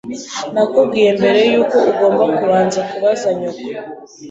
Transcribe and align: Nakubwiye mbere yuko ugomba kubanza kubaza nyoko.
Nakubwiye 0.53 1.09
mbere 1.19 1.39
yuko 1.51 1.77
ugomba 1.91 2.23
kubanza 2.37 2.79
kubaza 2.89 3.29
nyoko. 3.37 3.65